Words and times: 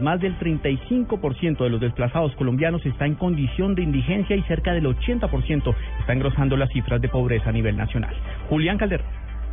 Más 0.00 0.20
del 0.20 0.38
35% 0.38 1.58
de 1.58 1.70
los 1.70 1.80
desplazados 1.80 2.34
colombianos 2.36 2.84
está 2.86 3.06
en 3.06 3.14
condición 3.14 3.74
de 3.74 3.82
indigencia 3.82 4.36
y 4.36 4.42
cerca 4.42 4.72
del 4.72 4.86
80% 4.86 5.74
está 6.00 6.12
engrosando 6.12 6.56
las 6.56 6.70
cifras 6.70 7.00
de 7.00 7.08
pobreza 7.08 7.50
a 7.50 7.52
nivel 7.52 7.76
nacional. 7.76 8.14
Julián 8.48 8.78
Calderón. 8.78 9.06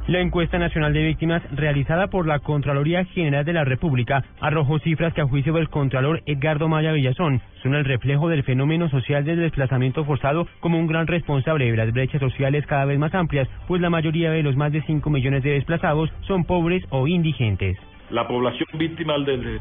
La 0.07 0.19
encuesta 0.19 0.59
nacional 0.59 0.93
de 0.93 1.03
víctimas 1.03 1.41
realizada 1.51 2.09
por 2.09 2.27
la 2.27 2.37
Contraloría 2.37 3.05
General 3.05 3.43
de 3.43 3.53
la 3.53 3.63
República 3.63 4.23
arrojó 4.39 4.77
cifras 4.77 5.15
que 5.15 5.21
a 5.21 5.27
juicio 5.27 5.53
del 5.53 5.69
Contralor 5.69 6.21
Edgardo 6.27 6.67
Maya 6.67 6.91
Villazón 6.91 7.41
son 7.63 7.73
el 7.73 7.85
reflejo 7.85 8.29
del 8.29 8.43
fenómeno 8.43 8.87
social 8.87 9.25
del 9.25 9.39
desplazamiento 9.39 10.05
forzado 10.05 10.47
como 10.59 10.77
un 10.77 10.85
gran 10.85 11.07
responsable 11.07 11.71
de 11.71 11.75
las 11.75 11.91
brechas 11.91 12.21
sociales 12.21 12.67
cada 12.67 12.85
vez 12.85 12.99
más 12.99 13.15
amplias, 13.15 13.49
pues 13.67 13.81
la 13.81 13.89
mayoría 13.89 14.29
de 14.29 14.43
los 14.43 14.55
más 14.55 14.71
de 14.71 14.83
5 14.83 15.09
millones 15.09 15.41
de 15.41 15.53
desplazados 15.53 16.11
son 16.27 16.43
pobres 16.43 16.83
o 16.91 17.07
indigentes. 17.07 17.75
La 18.11 18.27
población 18.27 18.67
víctima 18.77 19.17
del 19.25 19.59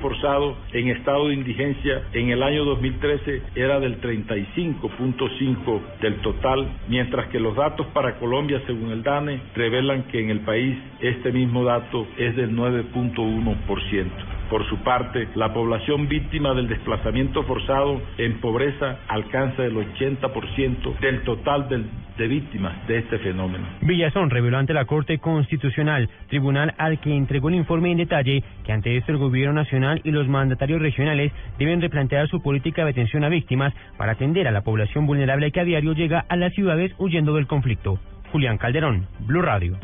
forzado 0.00 0.56
en 0.72 0.88
estado 0.88 1.28
de 1.28 1.34
indigencia 1.34 2.02
en 2.12 2.30
el 2.30 2.42
año 2.42 2.64
2013 2.64 3.42
era 3.54 3.80
del 3.80 4.00
35.5 4.00 5.80
del 6.00 6.16
total, 6.22 6.68
mientras 6.88 7.28
que 7.28 7.40
los 7.40 7.56
datos 7.56 7.86
para 7.88 8.18
Colombia, 8.18 8.62
según 8.66 8.90
el 8.90 9.02
DANE, 9.02 9.40
revelan 9.54 10.04
que 10.04 10.20
en 10.20 10.30
el 10.30 10.40
país 10.40 10.76
este 11.00 11.32
mismo 11.32 11.64
dato 11.64 12.06
es 12.18 12.36
del 12.36 12.56
9.1%. 12.56 14.29
Por 14.50 14.68
su 14.68 14.78
parte, 14.78 15.28
la 15.36 15.54
población 15.54 16.08
víctima 16.08 16.52
del 16.54 16.66
desplazamiento 16.66 17.44
forzado 17.44 18.02
en 18.18 18.40
pobreza 18.40 18.98
alcanza 19.06 19.64
el 19.64 19.76
80% 19.76 20.98
del 20.98 21.22
total 21.22 21.68
de 21.68 22.26
víctimas 22.26 22.84
de 22.88 22.98
este 22.98 23.18
fenómeno. 23.18 23.64
Villazón 23.80 24.28
reveló 24.28 24.58
ante 24.58 24.74
la 24.74 24.86
Corte 24.86 25.18
Constitucional, 25.18 26.10
tribunal 26.28 26.74
al 26.78 26.98
que 26.98 27.16
entregó 27.16 27.48
el 27.48 27.54
informe 27.54 27.92
en 27.92 27.98
detalle, 27.98 28.42
que 28.64 28.72
ante 28.72 28.96
esto 28.96 29.12
el 29.12 29.18
Gobierno 29.18 29.54
Nacional 29.54 30.00
y 30.02 30.10
los 30.10 30.26
mandatarios 30.26 30.82
regionales 30.82 31.32
deben 31.56 31.80
replantear 31.80 32.26
su 32.26 32.42
política 32.42 32.82
de 32.84 32.90
atención 32.90 33.22
a 33.22 33.28
víctimas 33.28 33.72
para 33.96 34.12
atender 34.12 34.48
a 34.48 34.50
la 34.50 34.62
población 34.62 35.06
vulnerable 35.06 35.52
que 35.52 35.60
a 35.60 35.64
diario 35.64 35.92
llega 35.92 36.24
a 36.28 36.34
las 36.34 36.52
ciudades 36.54 36.92
huyendo 36.98 37.34
del 37.36 37.46
conflicto. 37.46 38.00
Julián 38.32 38.58
Calderón, 38.58 39.06
Blue 39.20 39.42
Radio. 39.42 39.78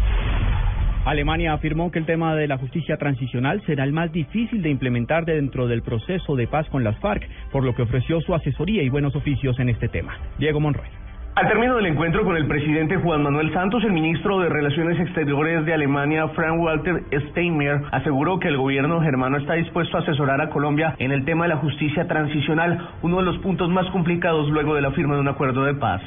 Alemania 1.07 1.53
afirmó 1.53 1.93
que 1.93 2.01
el 2.01 2.05
tema 2.05 2.35
de 2.35 2.49
la 2.49 2.59
justicia 2.59 2.97
transicional 2.97 3.62
será 3.65 3.85
el 3.85 3.93
más 3.93 4.11
difícil 4.11 4.61
de 4.61 4.71
implementar 4.71 5.25
dentro 5.25 5.69
del 5.69 5.83
proceso 5.83 6.35
de 6.35 6.49
paz 6.49 6.69
con 6.69 6.83
las 6.83 6.99
FARC, 6.99 7.29
por 7.53 7.62
lo 7.62 7.77
que 7.77 7.83
ofreció 7.83 8.21
su 8.23 8.35
asesoría 8.35 8.83
y 8.83 8.89
buenos 8.89 9.15
oficios 9.15 9.57
en 9.61 9.69
este 9.69 9.87
tema. 9.87 10.19
Diego 10.37 10.59
Monroy. 10.59 10.89
Al 11.37 11.47
término 11.47 11.77
del 11.77 11.87
encuentro 11.87 12.25
con 12.25 12.37
el 12.37 12.49
presidente 12.49 12.97
Juan 12.97 13.23
Manuel 13.23 13.53
Santos, 13.53 13.84
el 13.84 13.93
ministro 13.93 14.41
de 14.41 14.49
Relaciones 14.49 14.99
Exteriores 14.99 15.65
de 15.65 15.75
Alemania, 15.75 16.27
Frank 16.29 16.59
Walter 16.59 17.05
Steinmeier, 17.29 17.83
aseguró 17.93 18.41
que 18.41 18.49
el 18.49 18.57
gobierno 18.57 19.01
germano 19.01 19.37
está 19.37 19.53
dispuesto 19.55 19.99
a 19.99 20.01
asesorar 20.01 20.41
a 20.41 20.51
Colombia 20.51 20.97
en 20.99 21.12
el 21.12 21.25
tema 21.25 21.45
de 21.45 21.51
la 21.51 21.59
justicia 21.59 22.09
transicional, 22.09 22.89
uno 23.03 23.19
de 23.19 23.25
los 23.27 23.39
puntos 23.39 23.71
más 23.71 23.87
complicados 23.91 24.49
luego 24.49 24.75
de 24.75 24.81
la 24.81 24.91
firma 24.91 25.15
de 25.15 25.21
un 25.21 25.29
acuerdo 25.29 25.62
de 25.62 25.75
paz. 25.75 26.03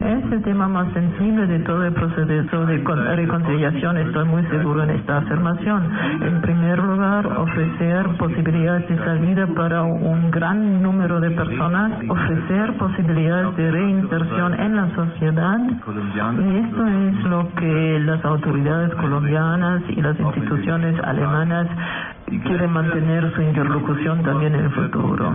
Es 0.00 0.32
el 0.32 0.42
tema 0.42 0.68
más 0.68 0.92
sensible 0.92 1.46
de 1.46 1.60
todo 1.60 1.84
el 1.86 1.92
proceso 1.92 2.66
de 2.66 2.78
reconciliación. 3.16 3.96
Estoy 3.98 4.24
muy 4.26 4.42
seguro 4.46 4.82
en 4.82 4.90
esta 4.90 5.18
afirmación. 5.18 5.88
En 6.20 6.40
primer 6.40 6.78
lugar, 6.78 7.26
ofrecer 7.26 8.06
posibilidades 8.18 8.88
de 8.88 8.98
salida 8.98 9.46
para 9.54 9.82
un 9.82 10.30
gran 10.30 10.82
número 10.82 11.20
de 11.20 11.30
personas, 11.30 11.92
ofrecer 12.08 12.76
posibilidades 12.76 13.56
de 13.56 13.70
reinserción 13.70 14.60
en 14.60 14.76
la 14.76 14.94
sociedad. 14.94 15.58
Y 15.58 16.56
esto 16.56 16.86
es 16.86 17.24
lo 17.24 17.54
que 17.54 17.98
las 18.00 18.24
autoridades 18.24 18.94
colombianas 18.96 19.82
y 19.88 20.02
las 20.02 20.18
instituciones 20.18 20.98
alemanas 21.04 21.68
quieren 22.26 22.70
mantener 22.70 23.32
su 23.34 23.42
interlocución 23.42 24.22
también 24.22 24.54
en 24.54 24.64
el 24.64 24.70
futuro. 24.70 25.34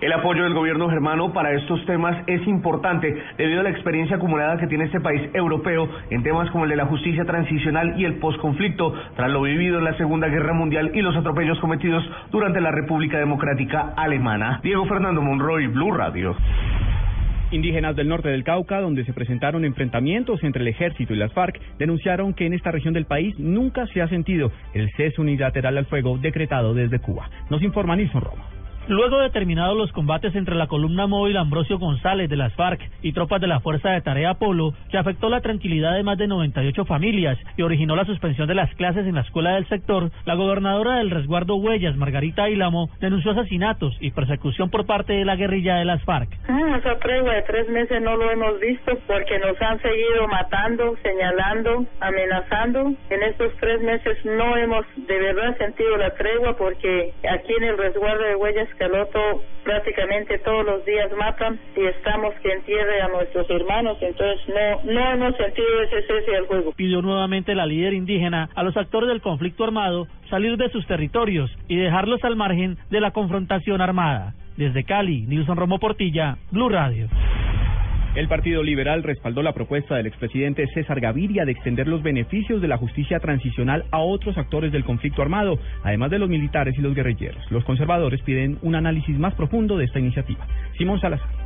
El 0.00 0.12
apoyo 0.12 0.44
del 0.44 0.54
gobierno 0.54 0.88
germano 0.88 1.32
para 1.32 1.52
estos 1.52 1.84
temas 1.86 2.16
es 2.26 2.46
importante 2.46 3.14
debido 3.38 3.60
a 3.60 3.62
la 3.64 3.70
experiencia 3.70 4.16
acumulada 4.16 4.56
que 4.58 4.66
tiene 4.66 4.84
este 4.84 5.00
país 5.00 5.30
europeo 5.34 5.88
en 6.10 6.22
temas 6.22 6.50
como 6.50 6.64
el 6.64 6.70
de 6.70 6.76
la 6.76 6.86
justicia 6.86 7.24
transicional 7.24 7.98
y 7.98 8.04
el 8.04 8.14
posconflicto 8.14 8.94
tras 9.16 9.30
lo 9.30 9.42
vivido 9.42 9.78
en 9.78 9.84
la 9.84 9.96
Segunda 9.96 10.28
Guerra 10.28 10.52
Mundial 10.52 10.90
y 10.94 11.02
los 11.02 11.16
atropellos 11.16 11.58
cometidos 11.60 12.04
durante 12.30 12.60
la 12.60 12.70
República 12.70 13.18
Democrática 13.18 13.92
Alemana. 13.96 14.60
Diego 14.62 14.86
Fernando 14.86 15.22
Monroy, 15.22 15.66
Blue 15.68 15.92
Radio. 15.92 16.34
Indígenas 17.52 17.94
del 17.94 18.08
norte 18.08 18.30
del 18.30 18.44
Cauca, 18.44 18.80
donde 18.80 19.04
se 19.04 19.12
presentaron 19.12 19.64
enfrentamientos 19.66 20.42
entre 20.42 20.62
el 20.62 20.68
ejército 20.68 21.12
y 21.12 21.18
las 21.18 21.32
FARC, 21.34 21.60
denunciaron 21.78 22.32
que 22.32 22.46
en 22.46 22.54
esta 22.54 22.70
región 22.70 22.94
del 22.94 23.04
país 23.04 23.38
nunca 23.38 23.86
se 23.88 24.00
ha 24.00 24.08
sentido 24.08 24.50
el 24.72 24.90
cese 24.96 25.20
unilateral 25.20 25.76
al 25.76 25.86
fuego 25.86 26.16
decretado 26.16 26.72
desde 26.72 26.98
Cuba. 26.98 27.28
Nos 27.50 27.62
informa 27.62 27.94
Nilson 27.94 28.22
Roma. 28.22 28.61
Luego 28.88 29.20
de 29.20 29.30
terminados 29.30 29.76
los 29.76 29.92
combates 29.92 30.34
entre 30.34 30.56
la 30.56 30.66
columna 30.66 31.06
móvil 31.06 31.36
Ambrosio 31.36 31.78
González 31.78 32.28
de 32.28 32.36
las 32.36 32.52
FARC 32.54 32.80
y 33.00 33.12
tropas 33.12 33.40
de 33.40 33.46
la 33.46 33.60
Fuerza 33.60 33.90
de 33.90 34.00
Tarea 34.00 34.34
Polo, 34.34 34.74
que 34.90 34.98
afectó 34.98 35.28
la 35.28 35.40
tranquilidad 35.40 35.94
de 35.94 36.02
más 36.02 36.18
de 36.18 36.26
98 36.26 36.84
familias 36.84 37.38
y 37.56 37.62
originó 37.62 37.94
la 37.94 38.04
suspensión 38.04 38.48
de 38.48 38.56
las 38.56 38.74
clases 38.74 39.06
en 39.06 39.14
la 39.14 39.20
escuela 39.20 39.54
del 39.54 39.68
sector, 39.68 40.10
la 40.24 40.34
gobernadora 40.34 40.96
del 40.96 41.10
resguardo 41.10 41.54
Huellas, 41.56 41.96
Margarita 41.96 42.50
Ilamo, 42.50 42.90
denunció 43.00 43.30
asesinatos 43.30 43.96
y 44.00 44.10
persecución 44.10 44.68
por 44.68 44.84
parte 44.84 45.12
de 45.12 45.24
la 45.24 45.36
guerrilla 45.36 45.76
de 45.76 45.84
las 45.84 46.02
FARC. 46.02 46.28
Ah, 46.48 46.76
esa 46.78 46.98
tregua 46.98 47.34
de 47.34 47.42
tres 47.42 47.68
meses 47.68 48.02
no 48.02 48.16
lo 48.16 48.32
hemos 48.32 48.58
visto 48.58 48.98
porque 49.06 49.38
nos 49.38 49.62
han 49.62 49.80
seguido 49.80 50.26
matando, 50.26 50.96
señalando, 51.04 51.86
amenazando. 52.00 52.94
En 53.10 53.22
estos 53.22 53.52
tres 53.60 53.80
meses 53.80 54.18
no 54.24 54.56
hemos 54.56 54.84
de 54.96 55.18
verdad 55.20 55.56
sentido 55.56 55.96
la 55.98 56.10
tregua 56.14 56.56
porque 56.56 57.12
aquí 57.30 57.52
en 57.58 57.64
el 57.64 57.78
resguardo 57.78 58.24
de 58.24 58.34
Huellas 58.34 58.68
Caloto 58.74 59.42
prácticamente 59.64 60.38
todos 60.38 60.64
los 60.64 60.84
días 60.84 61.10
matan 61.16 61.58
y 61.76 61.84
estamos 61.84 62.34
que 62.42 62.52
entierre 62.52 63.00
a 63.02 63.08
nuestros 63.08 63.48
hermanos, 63.50 63.96
entonces 64.00 64.40
no, 64.48 64.92
no 64.92 65.12
hemos 65.12 65.36
sentido 65.36 65.82
ese 65.82 66.02
cese 66.02 66.30
del 66.30 66.46
juego. 66.46 66.72
Pidió 66.72 67.02
nuevamente 67.02 67.54
la 67.54 67.66
líder 67.66 67.94
indígena 67.94 68.48
a 68.54 68.62
los 68.62 68.76
actores 68.76 69.08
del 69.08 69.20
conflicto 69.20 69.64
armado 69.64 70.06
salir 70.30 70.56
de 70.56 70.70
sus 70.70 70.86
territorios 70.86 71.50
y 71.68 71.76
dejarlos 71.76 72.22
al 72.24 72.36
margen 72.36 72.78
de 72.90 73.00
la 73.00 73.12
confrontación 73.12 73.80
armada. 73.80 74.34
Desde 74.56 74.84
Cali, 74.84 75.22
Nilson 75.22 75.56
Romo 75.56 75.78
Portilla, 75.78 76.36
Blue 76.50 76.68
Radio. 76.68 77.08
El 78.14 78.28
Partido 78.28 78.62
Liberal 78.62 79.02
respaldó 79.02 79.42
la 79.42 79.54
propuesta 79.54 79.96
del 79.96 80.06
expresidente 80.06 80.66
César 80.74 81.00
Gaviria 81.00 81.46
de 81.46 81.52
extender 81.52 81.88
los 81.88 82.02
beneficios 82.02 82.60
de 82.60 82.68
la 82.68 82.76
justicia 82.76 83.18
transicional 83.20 83.86
a 83.90 84.00
otros 84.00 84.36
actores 84.36 84.70
del 84.70 84.84
conflicto 84.84 85.22
armado, 85.22 85.58
además 85.82 86.10
de 86.10 86.18
los 86.18 86.28
militares 86.28 86.74
y 86.76 86.82
los 86.82 86.94
guerrilleros. 86.94 87.42
Los 87.50 87.64
conservadores 87.64 88.20
piden 88.20 88.58
un 88.60 88.74
análisis 88.74 89.18
más 89.18 89.32
profundo 89.32 89.78
de 89.78 89.86
esta 89.86 89.98
iniciativa. 89.98 90.46
Simón 90.76 91.00
Salazar. 91.00 91.41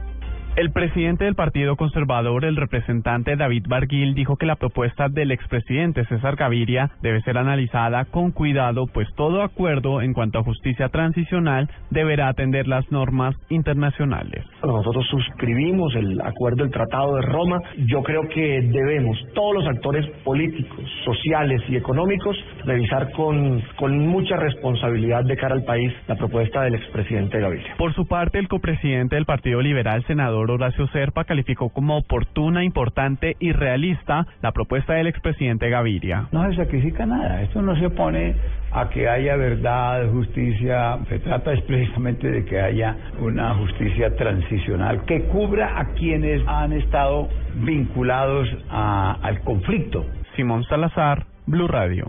El 0.57 0.73
presidente 0.73 1.25
del 1.25 1.35
Partido 1.35 1.77
Conservador, 1.77 2.47
el 2.47 2.57
representante 2.57 3.37
David 3.37 3.67
Barguil, 3.69 4.15
dijo 4.15 4.37
que 4.37 4.47
la 4.47 4.57
propuesta 4.57 5.11
del 5.11 5.31
expresidente 5.31 6.07
César 6.07 6.37
Gaviria 6.37 6.93
debe 7.03 7.21
ser 7.21 7.37
analizada 7.37 8.07
con 8.07 8.31
cuidado, 8.31 8.87
pues 8.87 9.07
todo 9.17 9.43
acuerdo 9.43 10.01
en 10.01 10.15
cuanto 10.15 10.39
a 10.39 10.45
justicia 10.45 10.89
transicional 10.89 11.69
deberá 11.91 12.29
atender 12.29 12.69
las 12.69 12.91
normas 12.91 13.37
internacionales. 13.51 14.47
Nosotros 14.65 15.07
suscribimos 15.11 15.95
el 15.95 16.19
acuerdo 16.23 16.63
del 16.63 16.73
Tratado 16.73 17.17
de 17.17 17.23
Roma. 17.27 17.61
Yo 17.87 18.03
creo 18.03 18.27
que 18.27 18.63
debemos, 18.63 19.19
todos 19.35 19.57
los 19.57 19.67
actores 19.67 20.07
políticos, 20.25 20.81
sociales 21.05 21.61
y 21.69 21.77
económicos, 21.77 22.35
revisar 22.65 23.13
con, 23.13 23.61
con 23.77 23.99
mucha 24.09 24.39
responsabilidad 24.39 25.23
de 25.25 25.37
cara 25.37 25.55
al 25.55 25.65
país 25.65 25.93
la 26.09 26.17
propuesta 26.17 26.63
del 26.63 26.77
expresidente 26.77 27.41
Gaviria. 27.41 27.75
Por 27.77 27.93
su 27.93 28.07
parte, 28.07 28.39
el 28.39 28.49
copresidente 28.49 29.17
del 29.17 29.27
Partido 29.27 29.61
Liberal, 29.61 30.03
senador 30.07 30.46
Horacio 30.51 30.87
Serpa 30.89 31.25
calificó 31.25 31.69
como 31.71 31.97
oportuna, 31.97 32.65
importante 32.65 33.37
y 33.41 33.53
realista 33.53 34.27
la 34.43 34.53
propuesta 34.53 34.95
del 34.95 35.07
expresidente 35.07 35.69
Gaviria. 35.71 36.29
No 36.33 36.49
se 36.51 36.57
sacrifica 36.57 37.07
nada, 37.07 37.43
esto 37.43 37.63
no 37.63 37.77
se 37.77 37.87
opone 37.87 38.35
a 38.73 38.89
que 38.89 39.09
haya 39.09 39.37
verdad, 39.37 40.09
justicia, 40.11 40.99
se 41.09 41.19
trata 41.21 41.53
precisamente 41.67 42.31
de 42.31 42.45
que 42.45 42.61
haya 42.61 42.97
una 43.21 43.55
justicia 43.55 44.15
transicional 44.17 45.05
que 45.05 45.23
cubra 45.25 45.79
a 45.79 45.95
quienes 45.95 46.47
han 46.47 46.73
estado 46.73 47.29
vinculados 47.55 48.49
a, 48.71 49.19
al 49.23 49.41
conflicto. 49.41 50.05
Simón 50.35 50.65
Salazar, 50.65 51.25
Blue 51.47 51.69
Radio. 51.69 52.07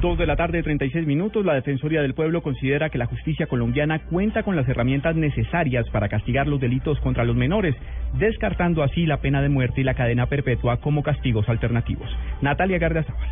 Dos 0.00 0.16
de 0.16 0.24
la 0.24 0.34
tarde, 0.34 0.62
36 0.62 1.06
minutos. 1.06 1.44
La 1.44 1.52
Defensoría 1.52 2.00
del 2.00 2.14
Pueblo 2.14 2.40
considera 2.40 2.88
que 2.88 2.96
la 2.96 3.04
justicia 3.04 3.46
colombiana 3.46 3.98
cuenta 3.98 4.42
con 4.42 4.56
las 4.56 4.66
herramientas 4.66 5.14
necesarias 5.14 5.86
para 5.90 6.08
castigar 6.08 6.46
los 6.46 6.58
delitos 6.58 6.98
contra 7.00 7.24
los 7.24 7.36
menores, 7.36 7.76
descartando 8.14 8.82
así 8.82 9.04
la 9.04 9.18
pena 9.18 9.42
de 9.42 9.50
muerte 9.50 9.82
y 9.82 9.84
la 9.84 9.92
cadena 9.92 10.24
perpetua 10.24 10.78
como 10.78 11.02
castigos 11.02 11.46
alternativos. 11.50 12.08
Natalia 12.40 12.78
Gardiazabal. 12.78 13.28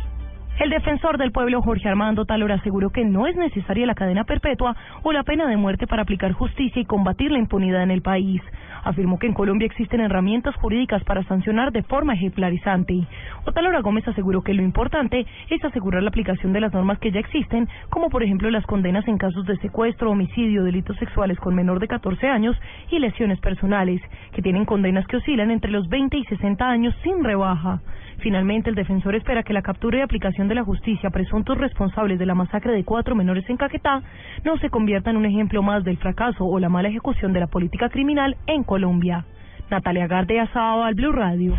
El 0.59 0.69
defensor 0.69 1.17
del 1.17 1.31
pueblo 1.31 1.61
Jorge 1.63 1.87
Armando 1.87 2.25
Talora 2.25 2.55
aseguró 2.55 2.91
que 2.91 3.05
no 3.05 3.25
es 3.25 3.35
necesaria 3.35 3.87
la 3.87 3.95
cadena 3.95 4.25
perpetua 4.25 4.75
o 5.01 5.11
la 5.11 5.23
pena 5.23 5.47
de 5.47 5.57
muerte 5.57 5.87
para 5.87 6.03
aplicar 6.03 6.33
justicia 6.33 6.81
y 6.81 6.85
combatir 6.85 7.31
la 7.31 7.39
impunidad 7.39 7.81
en 7.81 7.91
el 7.91 8.01
país. 8.03 8.41
Afirmó 8.83 9.19
que 9.19 9.27
en 9.27 9.33
Colombia 9.33 9.65
existen 9.65 10.01
herramientas 10.01 10.55
jurídicas 10.55 11.03
para 11.03 11.23
sancionar 11.23 11.71
de 11.71 11.83
forma 11.83 12.13
ejemplarizante. 12.13 13.07
Otalora 13.45 13.81
Gómez 13.81 14.07
aseguró 14.07 14.41
que 14.41 14.53
lo 14.53 14.63
importante 14.63 15.25
es 15.49 15.63
asegurar 15.63 16.03
la 16.03 16.09
aplicación 16.09 16.53
de 16.53 16.61
las 16.61 16.73
normas 16.73 16.99
que 16.99 17.11
ya 17.11 17.19
existen, 17.19 17.67
como 17.89 18.09
por 18.09 18.23
ejemplo 18.23 18.49
las 18.49 18.65
condenas 18.65 19.07
en 19.07 19.17
casos 19.17 19.45
de 19.45 19.57
secuestro, 19.57 20.11
homicidio, 20.11 20.63
delitos 20.63 20.97
sexuales 20.97 21.39
con 21.39 21.55
menor 21.55 21.79
de 21.79 21.87
14 21.87 22.27
años 22.27 22.55
y 22.89 22.99
lesiones 22.99 23.39
personales, 23.39 24.01
que 24.33 24.41
tienen 24.41 24.65
condenas 24.65 25.05
que 25.07 25.17
oscilan 25.17 25.51
entre 25.51 25.71
los 25.71 25.87
20 25.89 26.17
y 26.17 26.23
60 26.25 26.69
años 26.69 26.95
sin 27.03 27.23
rebaja. 27.23 27.81
Finalmente, 28.19 28.69
el 28.69 28.75
defensor 28.75 29.15
espera 29.15 29.43
que 29.43 29.53
la 29.53 29.61
captura 29.61 29.97
y 29.97 30.01
aplicación 30.01 30.49
de 30.49 30.55
la 30.55 30.65
justicia 30.65 31.07
a 31.07 31.11
presuntos 31.11 31.57
responsables 31.57 32.19
de 32.19 32.25
la 32.25 32.35
masacre 32.35 32.73
de 32.73 32.83
cuatro 32.83 33.15
menores 33.15 33.49
en 33.49 33.55
Caquetá 33.55 34.01
no 34.43 34.57
se 34.57 34.69
convierta 34.69 35.09
en 35.09 35.17
un 35.17 35.25
ejemplo 35.25 35.63
más 35.63 35.85
del 35.85 35.97
fracaso 35.97 36.45
o 36.45 36.59
la 36.59 36.67
mala 36.67 36.89
ejecución 36.89 37.31
de 37.31 37.39
la 37.39 37.47
política 37.47 37.89
criminal 37.89 38.35
en 38.45 38.63
Colombia. 38.69 39.25
Natalia 39.71 40.05
Gardea, 40.05 40.47
al 40.53 40.93
Blue 40.93 41.11
Radio. 41.11 41.55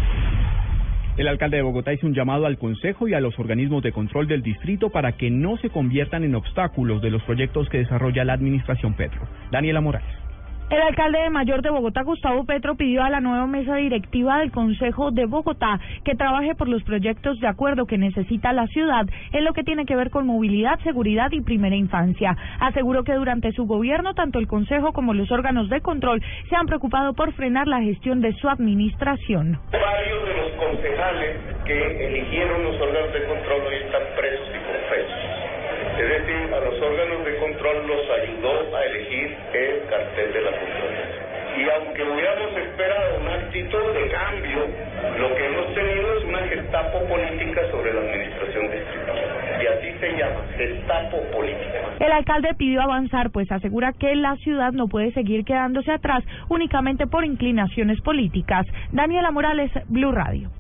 El 1.17 1.27
alcalde 1.27 1.57
de 1.57 1.65
Bogotá 1.65 1.93
hizo 1.93 2.07
un 2.07 2.15
llamado 2.15 2.47
al 2.47 2.57
Consejo 2.57 3.09
y 3.09 3.15
a 3.15 3.21
los 3.21 3.37
organismos 3.37 3.83
de 3.83 3.91
control 3.91 4.29
del 4.29 4.43
distrito 4.43 4.91
para 4.91 5.17
que 5.17 5.29
no 5.29 5.57
se 5.57 5.71
conviertan 5.71 6.23
en 6.23 6.37
obstáculos 6.37 7.03
de 7.03 7.11
los 7.11 7.21
proyectos 7.25 7.69
que 7.69 7.79
desarrolla 7.79 8.25
la 8.25 8.35
administración 8.35 8.95
Petro. 8.95 9.23
Daniela 9.51 9.81
Morales. 9.81 10.19
El 10.70 10.81
alcalde 10.82 11.19
de 11.19 11.31
Mayor 11.31 11.62
de 11.62 11.70
Bogotá, 11.70 12.02
Gustavo 12.02 12.44
Petro, 12.44 12.76
pidió 12.76 13.02
a 13.02 13.11
la 13.11 13.19
nueva 13.19 13.49
mesa 13.49 13.75
directiva 13.75 14.38
del 14.38 14.52
Consejo 14.52 15.11
de 15.11 15.26
Bogotá 15.26 15.81
que 16.05 16.14
trabaje 16.14 16.55
por 16.55 16.69
los 16.69 16.84
proyectos 16.84 17.40
de 17.40 17.49
acuerdo 17.49 17.87
que 17.87 17.99
necesita 17.99 18.52
la 18.52 18.69
ciudad 18.69 19.05
en 19.32 19.44
lo 19.44 19.52
que 19.52 19.64
tiene 19.64 19.84
que 19.84 19.96
ver 19.96 20.11
con 20.11 20.28
movilidad, 20.28 20.78
seguridad 20.84 21.32
y 21.32 21.40
primera 21.40 21.75
infancia. 21.75 22.37
Aseguró 22.61 23.02
que 23.02 23.14
durante 23.14 23.50
su 23.50 23.67
gobierno, 23.67 24.14
tanto 24.14 24.38
el 24.38 24.46
Consejo 24.46 24.93
como 24.93 25.12
los 25.12 25.32
órganos 25.32 25.69
de 25.70 25.81
control 25.81 26.22
se 26.49 26.55
han 26.55 26.67
preocupado 26.67 27.14
por 27.14 27.32
frenar 27.32 27.67
la 27.67 27.81
gestión 27.81 28.20
de 28.20 28.32
su 28.34 28.49
administración. 28.49 29.58
Varios 29.72 30.25
de 30.25 30.34
los 30.37 30.52
concejales 30.52 31.37
que 31.64 32.06
eligieron 32.06 32.62
los 32.62 32.81
órganos 32.81 33.12
de 33.12 33.25
control 33.25 33.61
hoy 33.67 33.75
están 33.75 34.02
presos 34.17 34.49
y 34.55 34.58
confesos. 34.70 35.40
Es 35.99 36.08
decir, 36.08 36.55
a 36.55 36.61
los 36.61 36.81
órganos 36.81 37.19
los 37.91 38.11
ayudó 38.23 38.77
a 38.77 38.85
elegir 38.85 39.37
el 39.53 39.83
cartel 39.91 40.33
de 40.33 40.41
la 40.43 40.53
Fundación. 40.53 41.31
Y 41.59 41.69
aunque 41.69 42.03
hubiéramos 42.05 42.57
esperado 42.57 43.21
una 43.21 43.35
actitud 43.35 43.93
de 43.93 44.09
cambio, 44.09 44.59
lo 45.19 45.35
que 45.35 45.47
hemos 45.47 45.75
tenido 45.75 46.19
es 46.19 46.25
una 46.25 46.39
gestapo 46.47 47.05
política 47.09 47.61
sobre 47.73 47.93
la 47.93 48.01
administración 48.01 48.71
distrital. 48.71 49.19
Y 49.61 49.67
así 49.67 49.99
se 49.99 50.17
llama, 50.17 50.41
gestapo 50.57 51.17
política. 51.33 51.81
El 51.99 52.13
alcalde 52.13 52.55
pidió 52.57 52.81
avanzar, 52.81 53.31
pues 53.31 53.51
asegura 53.51 53.93
que 53.93 54.15
la 54.15 54.37
ciudad 54.37 54.73
no 54.73 54.87
puede 54.87 55.13
seguir 55.13 55.45
quedándose 55.45 55.91
atrás 55.91 56.23
únicamente 56.49 57.09
por 57.09 57.25
inclinaciones 57.25 58.01
políticas. 58.01 58.67
Daniela 58.93 59.33
Morales, 59.33 59.71
Blue 59.89 60.13
Radio. 60.13 60.51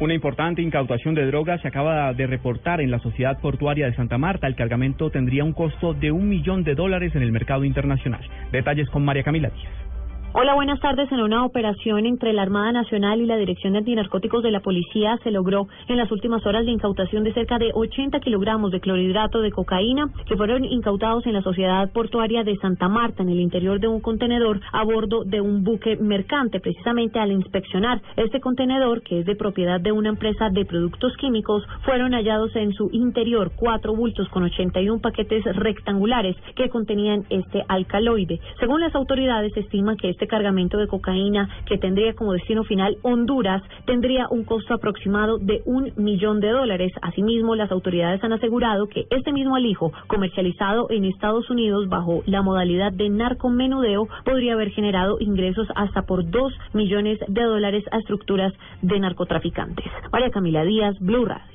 Una 0.00 0.12
importante 0.12 0.60
incautación 0.60 1.14
de 1.14 1.24
drogas 1.24 1.60
se 1.62 1.68
acaba 1.68 2.12
de 2.12 2.26
reportar 2.26 2.80
en 2.80 2.90
la 2.90 2.98
Sociedad 2.98 3.38
Portuaria 3.38 3.86
de 3.86 3.94
Santa 3.94 4.18
Marta. 4.18 4.48
El 4.48 4.56
cargamento 4.56 5.10
tendría 5.10 5.44
un 5.44 5.52
costo 5.52 5.94
de 5.94 6.10
un 6.10 6.28
millón 6.28 6.64
de 6.64 6.74
dólares 6.74 7.14
en 7.14 7.22
el 7.22 7.30
mercado 7.30 7.64
internacional. 7.64 8.28
Detalles 8.50 8.90
con 8.90 9.04
María 9.04 9.22
Camila 9.22 9.50
Díaz. 9.50 9.93
Hola, 10.36 10.54
buenas 10.54 10.80
tardes. 10.80 11.12
En 11.12 11.20
una 11.20 11.44
operación 11.44 12.06
entre 12.06 12.32
la 12.32 12.42
Armada 12.42 12.72
Nacional 12.72 13.20
y 13.20 13.24
la 13.24 13.36
Dirección 13.36 13.72
de 13.72 13.78
Antinarcóticos 13.78 14.42
de 14.42 14.50
la 14.50 14.58
Policía 14.58 15.16
se 15.22 15.30
logró 15.30 15.68
en 15.86 15.96
las 15.96 16.10
últimas 16.10 16.44
horas 16.44 16.64
la 16.64 16.72
incautación 16.72 17.22
de 17.22 17.32
cerca 17.32 17.56
de 17.60 17.70
80 17.72 18.18
kilogramos 18.18 18.72
de 18.72 18.80
clorhidrato 18.80 19.42
de 19.42 19.52
cocaína 19.52 20.10
que 20.26 20.36
fueron 20.36 20.64
incautados 20.64 21.24
en 21.26 21.34
la 21.34 21.42
Sociedad 21.42 21.88
Portuaria 21.92 22.42
de 22.42 22.56
Santa 22.56 22.88
Marta 22.88 23.22
en 23.22 23.28
el 23.28 23.38
interior 23.38 23.78
de 23.78 23.86
un 23.86 24.00
contenedor 24.00 24.60
a 24.72 24.82
bordo 24.82 25.22
de 25.22 25.40
un 25.40 25.62
buque 25.62 25.94
mercante. 25.98 26.58
Precisamente 26.58 27.20
al 27.20 27.30
inspeccionar 27.30 28.02
este 28.16 28.40
contenedor, 28.40 29.02
que 29.02 29.20
es 29.20 29.26
de 29.26 29.36
propiedad 29.36 29.80
de 29.80 29.92
una 29.92 30.08
empresa 30.08 30.50
de 30.50 30.64
productos 30.64 31.16
químicos, 31.16 31.62
fueron 31.84 32.10
hallados 32.10 32.56
en 32.56 32.72
su 32.72 32.90
interior 32.90 33.52
cuatro 33.54 33.94
bultos 33.94 34.28
con 34.30 34.42
81 34.42 35.00
paquetes 35.00 35.44
rectangulares 35.54 36.34
que 36.56 36.70
contenían 36.70 37.22
este 37.30 37.62
alcaloide. 37.68 38.40
Según 38.58 38.80
las 38.80 38.96
autoridades, 38.96 39.52
se 39.52 39.60
estima 39.60 39.94
que 39.94 40.10
este 40.10 40.23
este 40.24 40.30
cargamento 40.30 40.78
de 40.78 40.86
cocaína 40.86 41.50
que 41.66 41.76
tendría 41.76 42.14
como 42.14 42.32
destino 42.32 42.64
final 42.64 42.96
Honduras 43.02 43.62
tendría 43.84 44.26
un 44.30 44.44
costo 44.44 44.72
aproximado 44.72 45.36
de 45.38 45.60
un 45.66 45.92
millón 45.96 46.40
de 46.40 46.48
dólares. 46.48 46.92
Asimismo, 47.02 47.54
las 47.54 47.70
autoridades 47.70 48.24
han 48.24 48.32
asegurado 48.32 48.86
que 48.86 49.04
este 49.10 49.32
mismo 49.32 49.54
alijo, 49.54 49.92
comercializado 50.06 50.86
en 50.88 51.04
Estados 51.04 51.50
Unidos 51.50 51.90
bajo 51.90 52.22
la 52.24 52.40
modalidad 52.40 52.90
de 52.92 53.10
narcomenudeo, 53.10 54.08
podría 54.24 54.54
haber 54.54 54.70
generado 54.70 55.18
ingresos 55.20 55.68
hasta 55.76 56.02
por 56.02 56.28
dos 56.30 56.54
millones 56.72 57.18
de 57.28 57.42
dólares 57.42 57.84
a 57.90 57.98
estructuras 57.98 58.54
de 58.80 58.98
narcotraficantes. 58.98 59.84
María 60.10 60.30
Camila 60.30 60.64
Díaz, 60.64 60.96
Blue 61.00 61.26
Radio. 61.26 61.53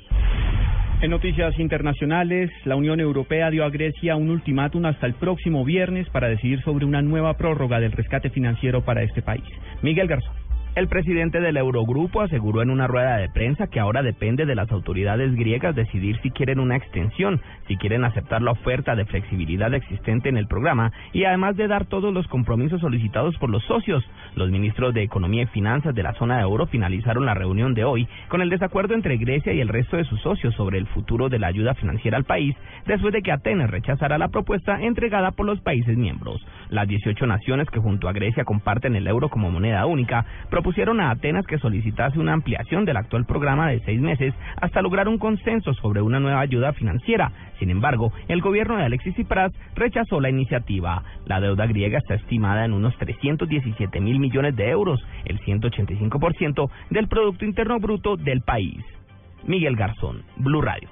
En 1.02 1.12
noticias 1.12 1.58
internacionales, 1.58 2.52
la 2.66 2.76
Unión 2.76 3.00
Europea 3.00 3.50
dio 3.50 3.64
a 3.64 3.70
Grecia 3.70 4.18
un 4.18 4.30
ultimátum 4.30 4.86
hasta 4.86 5.08
el 5.08 5.14
próximo 5.14 5.64
viernes 5.64 6.10
para 6.10 6.28
decidir 6.28 6.62
sobre 6.62 6.86
una 6.86 7.02
nueva 7.02 7.38
prórroga 7.38 7.80
del 7.80 7.94
rescate 7.94 8.30
financiero 8.30 8.84
para 8.84 9.04
este 9.04 9.22
país. 9.22 9.46
Miguel 9.82 10.10
Garzón. 10.10 10.39
El 10.80 10.88
presidente 10.88 11.42
del 11.42 11.58
Eurogrupo 11.58 12.22
aseguró 12.22 12.62
en 12.62 12.70
una 12.70 12.88
rueda 12.88 13.18
de 13.18 13.28
prensa 13.28 13.68
que 13.68 13.82
ahora 13.82 14.02
depende 14.02 14.46
de 14.46 14.56
las 14.56 14.72
autoridades 14.72 15.36
griegas 15.36 15.76
decidir 15.76 16.18
si 16.22 16.32
quieren 16.32 16.58
una 16.58 16.78
extensión, 16.78 17.42
si 17.68 17.76
quieren 17.76 18.06
aceptar 18.06 18.42
la 18.42 18.52
oferta 18.52 18.96
de 18.96 19.04
flexibilidad 19.04 19.74
existente 19.74 20.30
en 20.30 20.38
el 20.38 20.48
programa 20.48 20.94
y 21.12 21.26
además 21.26 21.58
de 21.58 21.68
dar 21.68 21.84
todos 21.84 22.14
los 22.14 22.26
compromisos 22.30 22.80
solicitados 22.80 23.38
por 23.40 23.50
los 23.50 23.62
socios. 23.66 24.10
Los 24.36 24.52
ministros 24.52 24.94
de 24.94 25.04
Economía 25.04 25.44
y 25.44 25.48
Finanzas 25.48 25.94
de 25.94 26.02
la 26.02 26.14
zona 26.14 26.38
de 26.38 26.44
euro 26.44 26.66
finalizaron 26.68 27.26
la 27.26 27.34
reunión 27.34 27.74
de 27.74 27.84
hoy 27.84 28.08
con 28.30 28.42
el 28.42 28.50
desacuerdo 28.50 28.94
entre 28.94 29.18
Grecia 29.18 29.52
y 29.52 29.60
el 29.60 29.68
resto 29.68 29.98
de 29.98 30.06
sus 30.06 30.22
socios 30.22 30.56
sobre 30.56 30.78
el 30.78 30.88
futuro 30.88 31.28
de 31.28 31.40
la 31.40 31.48
ayuda 31.48 31.74
financiera 31.74 32.16
al 32.16 32.24
país 32.24 32.56
después 32.86 33.12
de 33.12 33.22
que 33.22 33.34
Atenas 33.34 33.70
rechazara 33.70 34.18
la 34.18 34.30
propuesta 34.30 34.82
entregada 34.82 35.32
por 35.32 35.46
los 35.46 35.60
países 35.60 35.98
miembros. 35.98 36.40
Las 36.70 36.88
18 36.88 37.28
naciones 37.28 37.70
que 37.70 37.82
junto 37.82 38.08
a 38.08 38.14
Grecia 38.14 38.46
comparten 38.46 38.96
el 38.96 39.08
euro 39.08 39.28
como 39.28 39.52
moneda 39.52 39.86
única 39.86 40.26
propusieron 40.70 41.00
a 41.00 41.10
Atenas 41.10 41.48
que 41.48 41.58
solicitase 41.58 42.20
una 42.20 42.34
ampliación 42.34 42.86
del 42.86 42.98
actual 42.98 43.26
programa 43.26 43.72
de 43.72 43.80
seis 43.86 44.00
meses 44.00 44.36
hasta 44.62 44.84
lograr 44.84 45.08
un 45.08 45.18
consenso 45.18 45.74
sobre 45.74 46.00
una 46.00 46.20
nueva 46.20 46.42
ayuda 46.42 46.74
financiera. 46.74 47.32
Sin 47.58 47.72
embargo, 47.72 48.14
el 48.28 48.40
gobierno 48.40 48.78
de 48.78 48.84
Alexis 48.84 49.16
Tsipras 49.16 49.52
rechazó 49.74 50.22
la 50.22 50.30
iniciativa. 50.30 51.04
La 51.26 51.42
deuda 51.42 51.66
griega 51.66 51.98
está 51.98 52.14
estimada 52.14 52.66
en 52.66 52.74
unos 52.74 52.96
317 53.00 54.00
mil 54.00 54.20
millones 54.20 54.56
de 54.56 54.70
euros, 54.70 55.04
el 55.26 55.40
185% 55.40 56.70
del 56.92 57.08
Producto 57.08 57.46
Interno 57.46 57.80
Bruto 57.80 58.16
del 58.16 58.42
país. 58.42 58.86
Miguel 59.48 59.76
Garzón, 59.76 60.22
Blue 60.38 60.62
Radio. 60.62 60.88